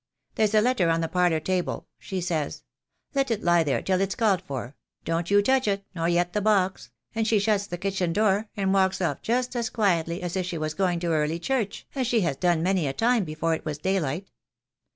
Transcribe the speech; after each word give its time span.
There's 0.33 0.55
a 0.55 0.61
letter 0.61 0.89
on 0.89 1.01
the 1.01 1.07
parlour 1.07 1.39
table,' 1.39 1.87
she 1.99 2.21
says. 2.21 2.63
'Let 3.13 3.29
it 3.29 3.43
lie 3.43 3.63
there 3.63 3.83
till 3.83 4.01
it's 4.01 4.15
called 4.15 4.41
for— 4.41 4.75
don't 5.05 5.29
you 5.29 5.43
touch 5.43 5.67
it, 5.67 5.85
nor 5.93 6.09
yet 6.09 6.33
the 6.33 6.41
box,' 6.41 6.89
and 7.13 7.27
she 7.27 7.37
shuts 7.37 7.67
the 7.67 7.77
kitchen 7.77 8.11
door 8.11 8.49
and 8.57 8.73
walks 8.73 8.99
off 8.99 9.21
just 9.21 9.55
as 9.55 9.69
quietly 9.69 10.23
as 10.23 10.35
if 10.35 10.47
she 10.47 10.57
was 10.57 10.73
going 10.73 10.99
to 11.01 11.11
early 11.13 11.37
church, 11.37 11.85
as 11.93 12.07
she 12.07 12.21
has 12.21 12.35
done 12.35 12.63
many 12.63 12.87
a 12.87 12.93
time 12.93 13.23
before 13.23 13.53
it 13.53 13.63
was 13.63 13.77
daylight. 13.77 14.31